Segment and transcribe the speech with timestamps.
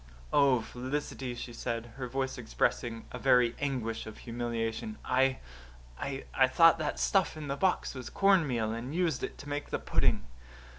[0.33, 5.37] "Oh, Felicity," she said, her voice expressing a very anguish of humiliation, "I
[5.99, 9.77] I thought that stuff in the box was cornmeal and used it to make the
[9.77, 10.25] pudding."